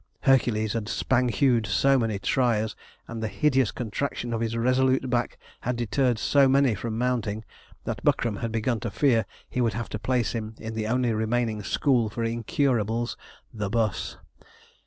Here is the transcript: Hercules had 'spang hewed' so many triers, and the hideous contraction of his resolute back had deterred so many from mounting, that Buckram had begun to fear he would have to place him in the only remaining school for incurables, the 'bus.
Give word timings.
Hercules 0.21 0.73
had 0.73 0.89
'spang 0.89 1.29
hewed' 1.29 1.67
so 1.67 1.99
many 1.99 2.17
triers, 2.17 2.75
and 3.07 3.21
the 3.21 3.27
hideous 3.27 3.69
contraction 3.69 4.33
of 4.33 4.41
his 4.41 4.57
resolute 4.57 5.07
back 5.11 5.37
had 5.59 5.75
deterred 5.75 6.17
so 6.17 6.47
many 6.49 6.73
from 6.73 6.97
mounting, 6.97 7.45
that 7.83 8.03
Buckram 8.03 8.37
had 8.37 8.51
begun 8.51 8.79
to 8.79 8.89
fear 8.89 9.27
he 9.47 9.61
would 9.61 9.73
have 9.73 9.89
to 9.89 9.99
place 9.99 10.31
him 10.31 10.55
in 10.57 10.73
the 10.73 10.87
only 10.87 11.13
remaining 11.13 11.61
school 11.61 12.09
for 12.09 12.23
incurables, 12.23 13.15
the 13.53 13.69
'bus. 13.69 14.17